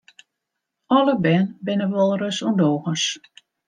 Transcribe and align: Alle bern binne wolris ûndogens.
Alle 1.01 1.15
bern 1.23 1.47
binne 1.65 1.87
wolris 1.95 2.37
ûndogens. 2.49 3.05